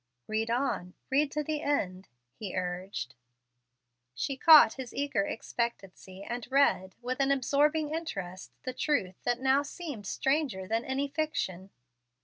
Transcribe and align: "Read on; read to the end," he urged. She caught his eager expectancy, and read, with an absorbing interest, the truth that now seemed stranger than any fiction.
"Read 0.25 0.49
on; 0.49 0.95
read 1.11 1.31
to 1.31 1.43
the 1.43 1.61
end," 1.61 2.07
he 2.33 2.55
urged. 2.57 3.13
She 4.15 4.35
caught 4.35 4.73
his 4.73 4.95
eager 4.95 5.25
expectancy, 5.27 6.23
and 6.23 6.47
read, 6.51 6.95
with 7.03 7.19
an 7.19 7.29
absorbing 7.29 7.93
interest, 7.93 8.51
the 8.63 8.73
truth 8.73 9.21
that 9.25 9.41
now 9.41 9.61
seemed 9.61 10.07
stranger 10.07 10.67
than 10.67 10.83
any 10.85 11.07
fiction. 11.07 11.69